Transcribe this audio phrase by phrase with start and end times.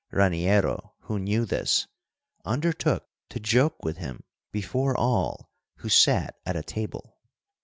[0.11, 1.85] Raniero, who knew this,
[2.43, 7.19] undertook to joke with him before all who sat at a table.